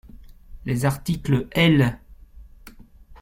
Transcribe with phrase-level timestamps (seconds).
[0.65, 1.99] Les articles L.